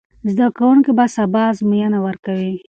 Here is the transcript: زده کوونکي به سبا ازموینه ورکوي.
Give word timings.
زده 0.31 0.47
کوونکي 0.57 0.91
به 0.97 1.05
سبا 1.15 1.41
ازموینه 1.51 1.99
ورکوي. 2.05 2.53